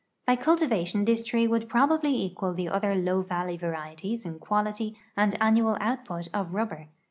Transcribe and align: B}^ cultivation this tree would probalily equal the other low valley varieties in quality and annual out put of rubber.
B}^ 0.27 0.39
cultivation 0.41 1.05
this 1.05 1.23
tree 1.23 1.47
would 1.47 1.69
probalily 1.69 2.09
equal 2.23 2.55
the 2.55 2.67
other 2.67 2.95
low 2.95 3.21
valley 3.21 3.55
varieties 3.55 4.25
in 4.25 4.39
quality 4.39 4.97
and 5.15 5.39
annual 5.39 5.77
out 5.79 6.05
put 6.05 6.27
of 6.33 6.55
rubber. 6.55 6.87